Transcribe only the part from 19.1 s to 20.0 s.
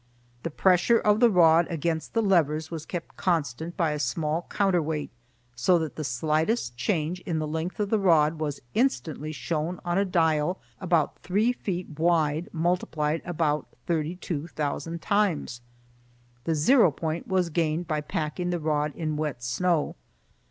wet snow.